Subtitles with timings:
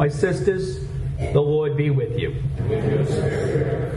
[0.00, 0.80] My sisters,
[1.18, 2.34] the Lord be with you.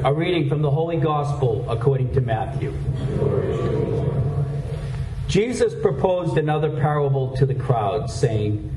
[0.04, 2.74] A reading from the Holy Gospel according to Matthew.
[5.30, 8.70] Jesus proposed another parable to the crowd, saying,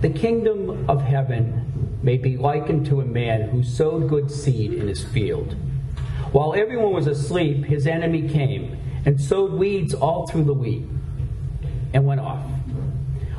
[0.00, 4.86] The kingdom of heaven may be likened to a man who sowed good seed in
[4.86, 5.56] his field.
[6.30, 10.84] While everyone was asleep, his enemy came and sowed weeds all through the wheat
[11.92, 12.46] and went off.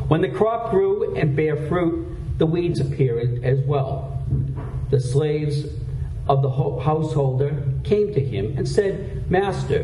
[0.09, 2.10] When the crop grew and bare fruit,
[2.41, 4.19] the weeds appeared as well.
[4.89, 5.67] The slaves
[6.27, 9.83] of the householder came to him and said, Master,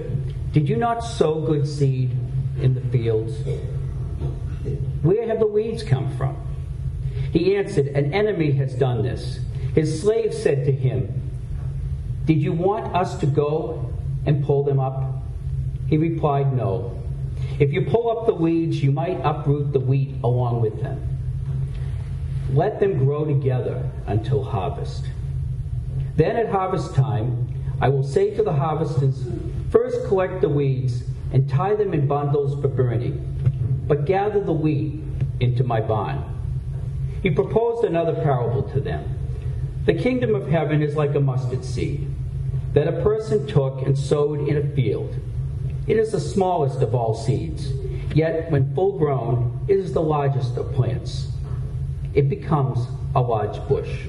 [0.53, 2.09] did you not sow good seed
[2.59, 3.37] in the fields?
[5.03, 6.35] Where have the weeds come from?
[7.31, 9.39] He answered, An enemy has done this.
[9.75, 11.29] His slave said to him,
[12.25, 13.93] Did you want us to go
[14.25, 15.21] and pull them up?
[15.85, 16.99] He replied, No.
[17.59, 21.16] If you pull up the weeds, you might uproot the wheat along with them.
[22.53, 25.05] Let them grow together until harvest.
[26.15, 27.47] Then at harvest time,
[27.81, 29.27] I will say to the harvesters,
[29.69, 31.03] First collect the weeds
[31.33, 35.01] and tie them in bundles for burning, but gather the wheat
[35.39, 36.23] into my barn.
[37.21, 39.17] He proposed another parable to them.
[39.85, 42.07] The kingdom of heaven is like a mustard seed
[42.73, 45.15] that a person took and sowed in a field.
[45.87, 47.71] It is the smallest of all seeds,
[48.13, 51.29] yet when full grown, it is the largest of plants.
[52.17, 54.07] It becomes a large bush.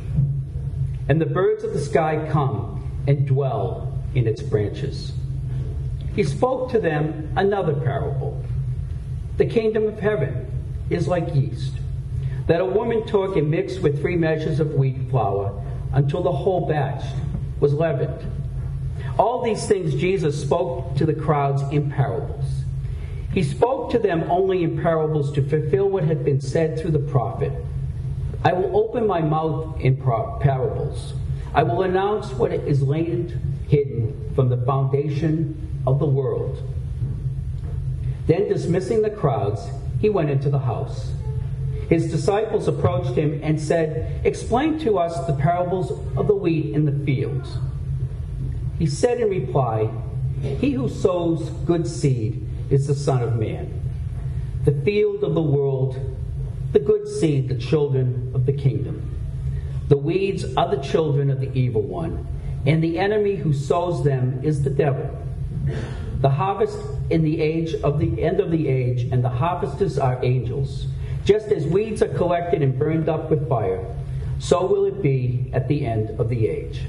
[1.11, 5.13] And the birds of the sky come and dwell in its branches.
[6.17, 8.43] He spoke to them another parable.
[9.37, 10.51] The kingdom of heaven
[10.89, 11.75] is like yeast
[12.47, 16.67] that a woman took and mixed with three measures of wheat flour until the whole
[16.67, 17.05] batch
[17.61, 18.25] was leavened.
[19.19, 22.65] All these things Jesus spoke to the crowds in parables.
[23.35, 26.99] He spoke to them only in parables to fulfill what had been said through the
[27.01, 27.53] prophet.
[28.45, 31.15] I will open my mouth in parables.
[31.55, 33.39] I will announce what is laid
[33.69, 36.63] hidden from the foundation of the world.
[38.27, 39.67] Then, dismissing the crowds,
[40.01, 41.13] he went into the house.
[41.89, 46.85] His disciples approached him and said, Explain to us the parables of the wheat in
[46.85, 47.57] the fields.
[48.79, 49.91] He said in reply,
[50.61, 53.81] He who sows good seed is the Son of Man.
[54.65, 56.18] The field of the world,
[56.73, 59.15] the good seed, the children of the kingdom.
[59.89, 62.27] The weeds are the children of the evil one,
[62.67, 65.09] and the enemy who sows them is the devil.
[66.21, 70.23] The harvest in the age of the end of the age, and the harvesters are
[70.23, 70.87] angels.
[71.25, 73.85] Just as weeds are collected and burned up with fire,
[74.39, 76.83] so will it be at the end of the age.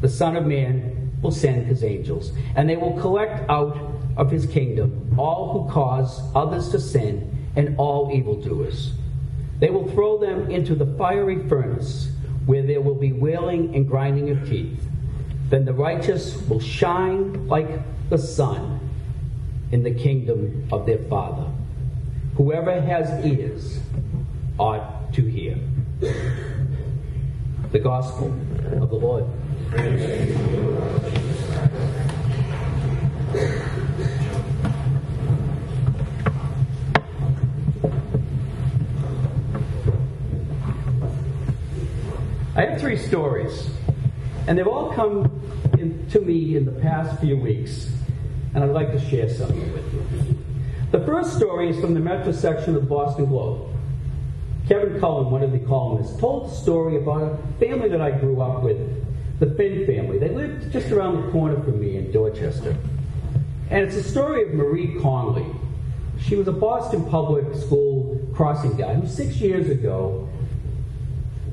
[0.00, 3.76] The Son of Man will send his angels, and they will collect out
[4.16, 8.92] of his kingdom all who cause others to sin and all evildoers.
[9.60, 12.10] They will throw them into the fiery furnace,
[12.46, 14.84] where there will be wailing and grinding of teeth.
[15.48, 17.68] Then the righteous will shine like
[18.10, 18.80] the sun
[19.70, 21.50] in the kingdom of their Father.
[22.36, 23.80] Whoever has ears
[24.58, 25.56] ought to hear.
[27.70, 28.34] The Gospel
[28.80, 29.24] of the Lord.
[42.56, 43.68] I have three stories,
[44.46, 45.42] and they've all come
[45.76, 47.90] in, to me in the past few weeks,
[48.54, 50.38] and I'd like to share some of them with you.
[50.92, 53.68] The first story is from the Metro section of the Boston Globe.
[54.68, 58.40] Kevin Cullen, one of the columnists, told the story about a family that I grew
[58.40, 58.78] up with,
[59.40, 60.18] the Finn family.
[60.18, 62.76] They lived just around the corner from me in Dorchester.
[63.68, 65.46] And it's a story of Marie Conley.
[66.20, 70.28] She was a Boston public school crossing guard who six years ago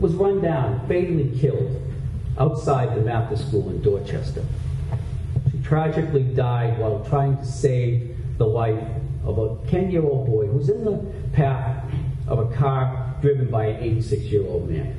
[0.02, 1.80] was run down, fatally killed
[2.40, 4.44] outside the Mathis School in Dorchester.
[5.52, 8.84] She tragically died while trying to save the life
[9.24, 10.98] of a 10 year old boy who was in the
[11.34, 11.86] path
[12.28, 14.96] of a car driven by an 86 year old man,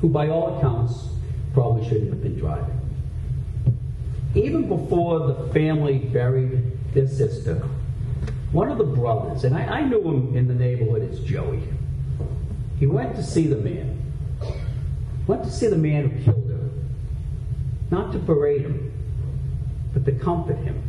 [0.00, 1.08] who, by all accounts,
[1.54, 2.76] probably shouldn't have been driving.
[4.34, 7.66] Even before the family buried their sister,
[8.52, 11.62] one of the brothers, and I, I knew him in the neighborhood as Joey,
[12.78, 14.09] he went to see the man.
[15.30, 16.70] Went to see the man who killed her.
[17.88, 18.92] Not to berate him,
[19.94, 20.82] but to comfort him.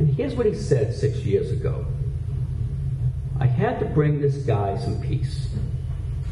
[0.00, 1.86] And here's what he said six years ago
[3.38, 5.50] I had to bring this guy some peace.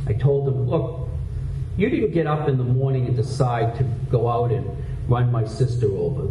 [0.09, 1.09] I told him, look,
[1.77, 4.69] you didn't get up in the morning and decide to go out and
[5.06, 6.29] run my sister over.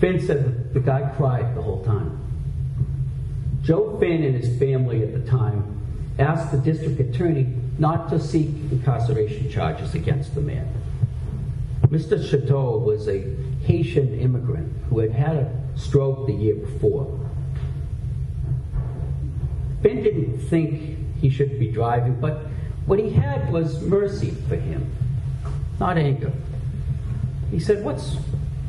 [0.00, 2.18] Finn said the guy cried the whole time.
[3.62, 5.80] Joe Finn and his family at the time
[6.18, 10.68] asked the district attorney not to seek incarceration charges against the man.
[11.88, 12.18] Mr.
[12.28, 13.22] Chateau was a
[13.64, 17.06] Haitian immigrant who had had a stroke the year before.
[19.82, 22.46] Ben didn't think he should be driving, but
[22.86, 24.90] what he had was mercy for him,
[25.78, 26.32] not anger.
[27.50, 28.16] He said, What's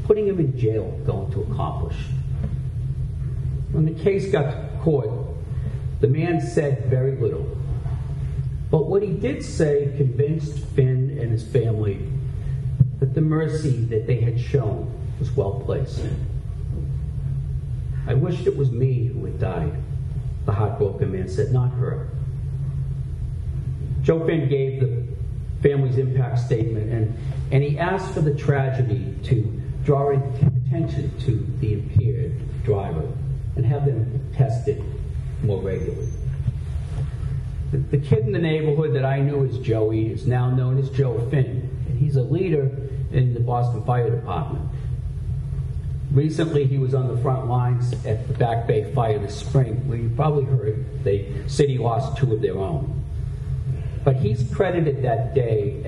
[0.04, 1.98] putting him in jail going to accomplish?
[3.72, 5.10] When the case got to court,
[6.02, 7.58] the man said very little.
[8.70, 12.12] But what he did say convinced Finn and his family
[13.00, 16.02] that the mercy that they had shown was well placed.
[18.08, 19.74] I wished it was me who had died,
[20.46, 22.10] the heartbroken man said, not her.
[24.02, 25.04] Joe Finn gave the
[25.62, 27.18] family's impact statement and,
[27.52, 33.12] and he asked for the tragedy to draw attention to the impaired driver
[33.56, 34.84] and have them tested
[35.44, 36.08] more regularly.
[37.78, 40.90] The, the kid in the neighborhood that I knew as Joey is now known as
[40.90, 42.72] Joe Finn, and he's a leader
[43.12, 44.68] in the Boston Fire Department.
[46.12, 49.98] Recently, he was on the front lines at the Back Bay fire this spring, where
[49.98, 53.04] you probably heard the city lost two of their own.
[54.04, 55.84] But he's credited that day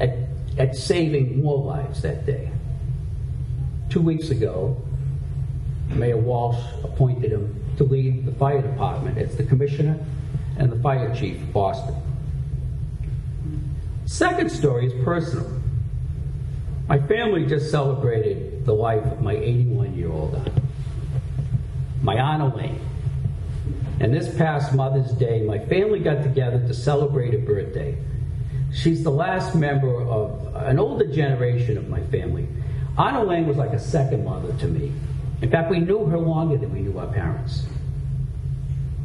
[0.00, 0.18] at, at,
[0.58, 2.50] at saving more lives that day.
[3.88, 4.76] Two weeks ago,
[5.88, 9.98] Mayor Walsh appointed him to lead the fire department as the commissioner
[10.58, 11.94] and the fire chief of Boston.
[14.06, 15.50] Second story is personal.
[16.88, 20.52] My family just celebrated the life of my 81 year old aunt,
[22.02, 22.80] my Aunt Elaine.
[24.00, 27.96] And this past Mother's Day, my family got together to celebrate her birthday.
[28.72, 32.46] She's the last member of an older generation of my family.
[32.98, 34.92] Aunt Elaine was like a second mother to me.
[35.40, 37.66] In fact, we knew her longer than we knew our parents.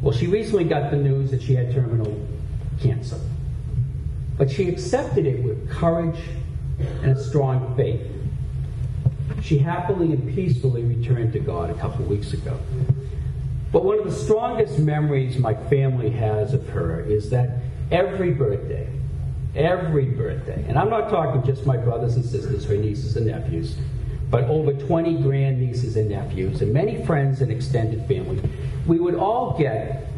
[0.02, 2.26] Well, she recently got the news that she had terminal
[2.80, 3.20] cancer.
[4.38, 6.18] But she accepted it with courage
[7.02, 8.00] and a strong faith.
[9.42, 12.58] She happily and peacefully returned to God a couple weeks ago.
[13.72, 17.58] But one of the strongest memories my family has of her is that
[17.90, 18.90] every birthday,
[19.54, 23.76] every birthday, and I'm not talking just my brothers and sisters, her nieces and nephews,
[24.30, 28.40] but over 20 grandnieces and nephews, and many friends and extended family,
[28.90, 30.08] we would all get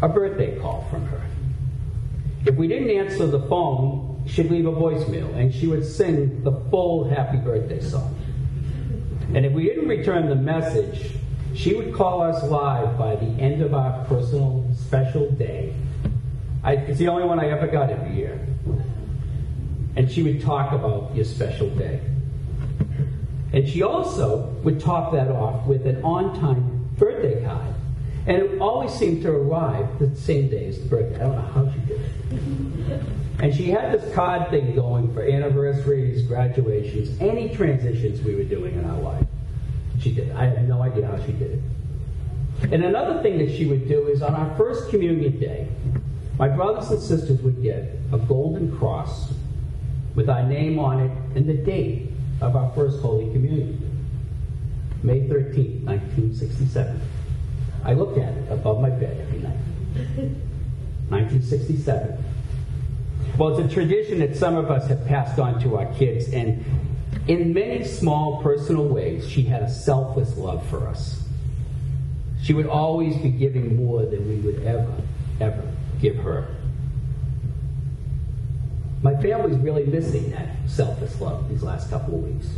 [0.00, 1.20] a birthday call from her.
[2.46, 6.52] If we didn't answer the phone, she'd leave a voicemail and she would sing the
[6.70, 8.16] full happy birthday song.
[9.34, 11.16] And if we didn't return the message,
[11.56, 15.74] she would call us live by the end of our personal special day.
[16.62, 18.38] I, it's the only one I ever got every year.
[19.96, 22.00] And she would talk about your special day.
[23.52, 27.71] And she also would top that off with an on time birthday card.
[28.26, 31.16] And it always seemed to arrive the same day as the birthday.
[31.16, 33.02] I don't know how she did it.
[33.40, 38.78] And she had this card thing going for anniversaries, graduations, any transitions we were doing
[38.78, 39.26] in our life.
[39.98, 40.30] She did.
[40.32, 41.60] I have no idea how she did it.
[42.72, 45.68] And another thing that she would do is on our first communion day,
[46.38, 49.32] my brothers and sisters would get a golden cross
[50.14, 53.88] with our name on it and the date of our first Holy Communion.
[55.02, 57.00] May 13, 1967.
[57.84, 59.56] I look at it above my bed every night.
[61.12, 62.24] 1967.
[63.38, 66.64] Well, it's a tradition that some of us have passed on to our kids, and
[67.28, 71.22] in many small personal ways, she had a selfless love for us.
[72.42, 74.92] She would always be giving more than we would ever,
[75.40, 76.48] ever give her.
[79.02, 82.48] My family's really missing that selfless love these last couple of weeks.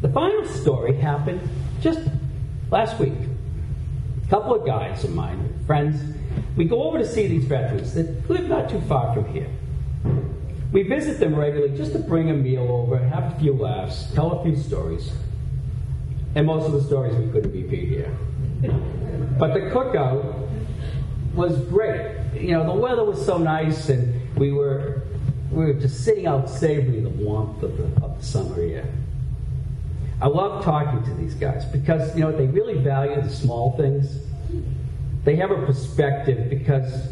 [0.00, 1.40] The final story happened
[1.80, 2.00] just
[2.70, 3.12] last week.
[4.32, 6.00] Couple of guys of mine, friends,
[6.56, 9.50] we go over to see these veterans that live not too far from here.
[10.72, 14.32] We visit them regularly just to bring a meal over, have a few laughs, tell
[14.32, 15.12] a few stories.
[16.34, 18.16] And most of the stories we couldn't repeat here.
[19.38, 20.48] But the cookout
[21.34, 22.16] was great.
[22.32, 25.02] You know, the weather was so nice, and we were
[25.50, 28.86] we were just sitting out savoring the warmth of the, of the summer air.
[30.22, 34.18] I love talking to these guys because you know they really value the small things
[35.24, 37.08] they have a perspective because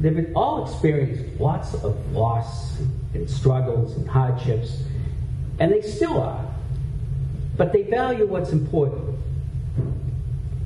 [0.00, 2.78] they've all experienced lots of loss
[3.14, 4.82] and struggles and hardships,
[5.58, 6.48] and they still are.
[7.56, 9.18] But they value what's important.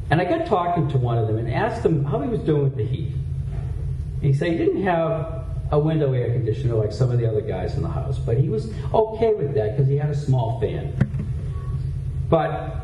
[0.09, 2.62] And I got talking to one of them and asked him how he was doing
[2.62, 3.12] with the heat.
[3.12, 7.41] And he said he didn't have a window air conditioner like some of the other
[7.41, 10.61] guys in the house, but he was okay with that because he had a small
[10.61, 10.97] fan.
[12.28, 12.76] But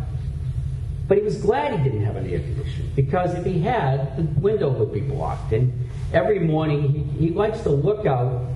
[1.08, 4.22] But he was glad he didn't have an air conditioner because if he had, the
[4.40, 5.52] window would be blocked.
[5.52, 8.46] And every morning he, he likes to look out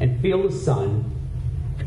[0.00, 1.10] and feel the sun,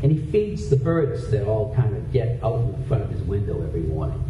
[0.02, 3.22] and he feeds the birds that all kind of get out in front of his
[3.22, 4.22] window every morning.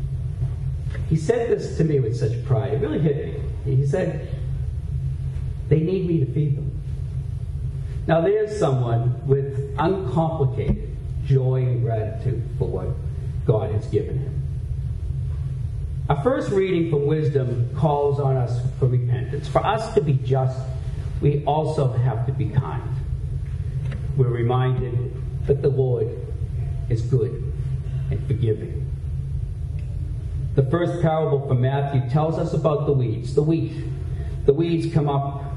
[1.08, 2.74] He said this to me with such pride.
[2.74, 3.16] It really hit
[3.64, 3.76] me.
[3.76, 4.28] He said,
[5.68, 6.70] They need me to feed them.
[8.06, 12.88] Now, there's someone with uncomplicated joy and gratitude for what
[13.46, 14.42] God has given him.
[16.08, 19.48] Our first reading from wisdom calls on us for repentance.
[19.48, 20.58] For us to be just,
[21.20, 22.82] we also have to be kind.
[24.16, 25.14] We're reminded
[25.46, 26.08] that the Lord
[26.88, 27.52] is good
[28.10, 28.86] and forgiving.
[30.54, 33.72] The first parable from Matthew tells us about the weeds, the wheat.
[34.44, 35.54] The weeds come up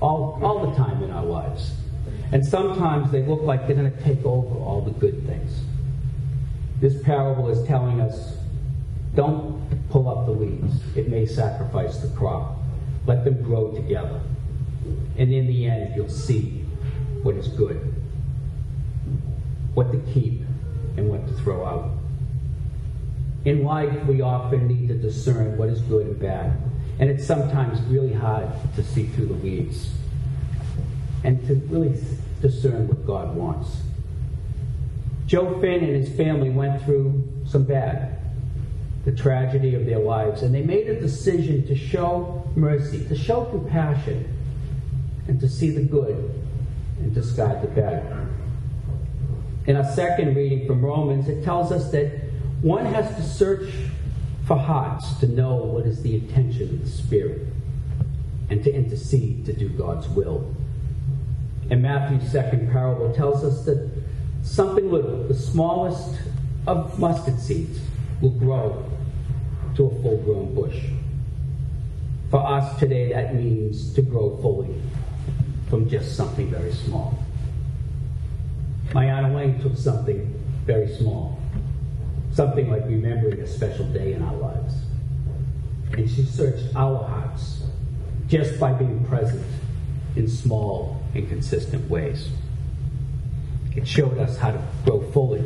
[0.00, 1.72] all, all the time in our lives.
[2.32, 5.60] And sometimes they look like they're going to take over all the good things.
[6.80, 8.36] This parable is telling us
[9.14, 9.58] don't
[9.90, 12.58] pull up the weeds, it may sacrifice the crop.
[13.06, 14.20] Let them grow together.
[15.16, 16.64] And in the end, you'll see
[17.22, 17.94] what is good,
[19.74, 20.42] what to keep,
[20.96, 21.90] and what to throw out.
[23.44, 26.56] In life, we often need to discern what is good and bad.
[26.98, 29.90] And it's sometimes really hard to see through the weeds
[31.24, 31.98] and to really
[32.42, 33.68] discern what God wants.
[35.28, 38.18] Joe Finn and his family went through some bad,
[39.04, 43.44] the tragedy of their lives, and they made a decision to show mercy, to show
[43.44, 44.26] compassion,
[45.28, 46.16] and to see the good
[46.98, 48.26] and discard the bad.
[49.66, 52.10] In our second reading from Romans, it tells us that
[52.62, 53.70] one has to search
[54.46, 57.46] for hearts to know what is the intention of the Spirit
[58.48, 60.54] and to intercede to do God's will.
[61.70, 63.87] And Matthew's second parable tells us that
[64.48, 66.18] something little, the smallest
[66.66, 67.78] of mustard seeds,
[68.20, 68.84] will grow
[69.76, 70.76] to a full grown bush.
[72.30, 74.74] For us today, that means to grow fully
[75.68, 77.18] from just something very small.
[78.92, 81.38] My Aunt Elaine took something very small,
[82.32, 84.74] something like remembering a special day in our lives.
[85.92, 87.62] And she searched our hearts
[88.28, 89.46] just by being present
[90.16, 92.28] in small and consistent ways.
[93.78, 95.44] It showed us how to grow fully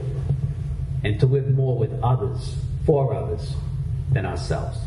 [1.04, 3.54] and to live more with others, for others,
[4.10, 4.78] than ourselves.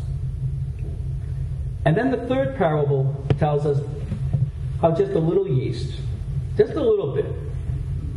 [1.84, 3.80] And then the third parable tells us
[4.80, 6.00] how just a little yeast,
[6.56, 7.32] just a little bit,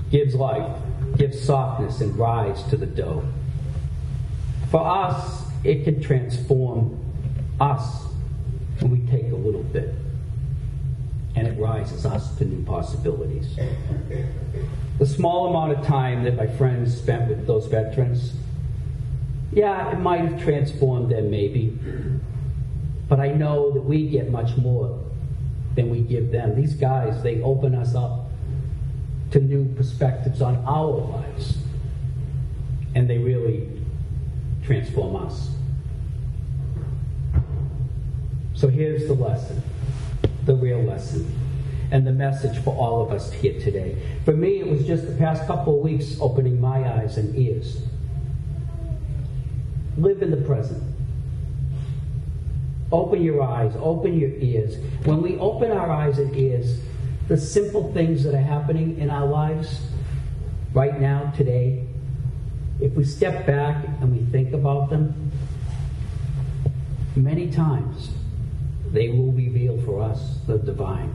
[0.09, 0.75] gives life,
[1.15, 3.23] gives softness and rise to the dough.
[4.71, 6.99] For us, it can transform
[7.59, 8.07] us
[8.79, 9.93] when we take a little bit
[11.35, 13.55] and it rises us to new possibilities.
[14.99, 18.33] The small amount of time that my friends spent with those veterans,
[19.51, 21.79] yeah, it might have transformed them maybe,
[23.07, 24.99] but I know that we get much more
[25.75, 26.53] than we give them.
[26.53, 28.29] These guys, they open us up
[29.31, 31.57] to new perspectives on our lives,
[32.93, 33.69] and they really
[34.65, 35.49] transform us.
[38.53, 39.63] So here's the lesson
[40.45, 41.48] the real lesson
[41.91, 43.97] and the message for all of us here today.
[44.25, 47.81] For me, it was just the past couple of weeks opening my eyes and ears.
[49.97, 50.83] Live in the present.
[52.91, 54.77] Open your eyes, open your ears.
[55.05, 56.79] When we open our eyes and ears,
[57.27, 59.81] the simple things that are happening in our lives
[60.73, 61.85] right now, today,
[62.79, 65.31] if we step back and we think about them,
[67.15, 68.09] many times
[68.91, 71.13] they will reveal for us the divine.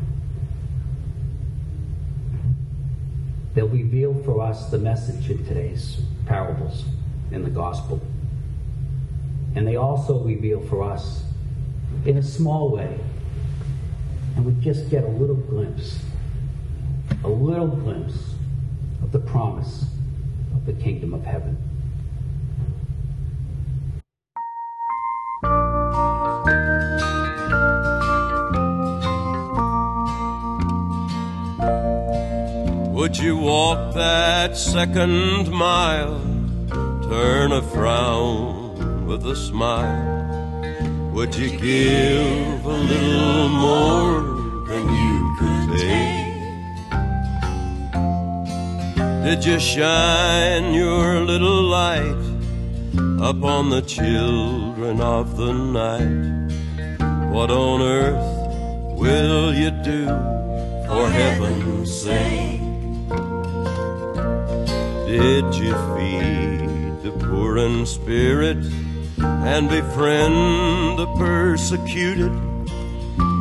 [3.55, 6.85] They'll reveal for us the message in today's parables
[7.31, 8.01] in the gospel.
[9.55, 11.23] And they also reveal for us
[12.05, 12.99] in a small way.
[14.37, 16.01] And we just get a little glimpse,
[17.23, 18.35] a little glimpse
[19.03, 19.85] of the promise
[20.53, 21.57] of the kingdom of heaven.
[33.05, 36.19] Would you walk that second mile?
[37.03, 41.13] Turn a frown with a smile.
[41.13, 44.23] Would you give a little more
[44.69, 46.41] than you could take?
[49.27, 52.25] Did you shine your little light
[53.21, 56.51] upon the children of the night?
[57.31, 60.07] What on earth will you do
[60.87, 62.54] for heaven's sake?
[65.07, 68.57] Did you feed the poor in spirit
[69.19, 72.33] and befriend the persecuted?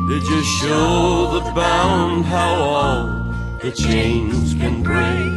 [0.08, 3.06] Did you show the bound how all
[3.62, 5.32] the chains can break?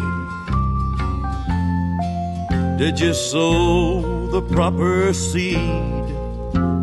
[2.78, 6.08] Did you sow the proper seed?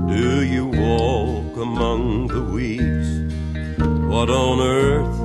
[0.09, 3.11] Do you walk among the weeds?
[4.09, 5.19] What on earth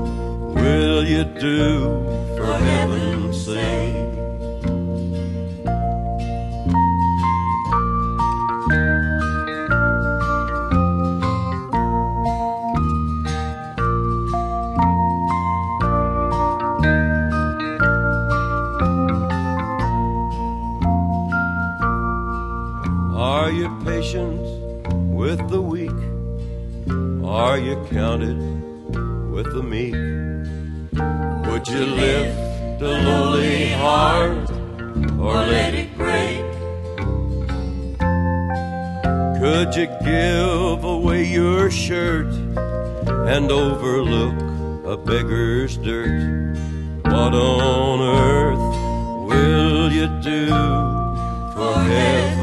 [0.55, 2.03] will you do
[2.35, 4.08] for heaven's sake?
[31.59, 34.49] Would you lift a lowly heart
[35.19, 36.39] or let it break?
[39.41, 42.33] Could you give away your shirt
[43.27, 44.39] and overlook
[44.85, 46.55] a beggar's dirt?
[47.03, 50.47] What on earth will you do
[51.53, 52.38] for heaven?